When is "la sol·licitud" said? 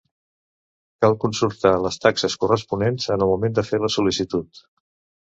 3.85-4.65